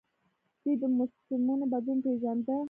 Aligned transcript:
دوی 0.63 0.75
د 0.81 0.83
موسمونو 0.97 1.65
بدلون 1.73 1.97
پیژانده 2.05 2.55